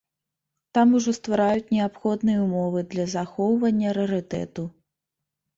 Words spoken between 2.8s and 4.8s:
для захоўвання рарытэту.